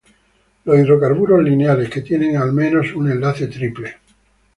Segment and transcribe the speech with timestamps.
[0.65, 3.97] Los hidrocarburos lineales que tienen al menos un enlace triple.